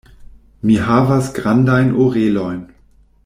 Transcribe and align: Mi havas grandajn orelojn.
Mi 0.69 0.77
havas 0.85 1.29
grandajn 1.37 1.93
orelojn. 2.07 2.61